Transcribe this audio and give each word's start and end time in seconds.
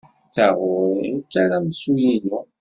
D 0.27 0.31
taɣuri 0.33 1.05
i 1.15 1.17
d 1.31 1.33
aramsu-inu. 1.43 2.39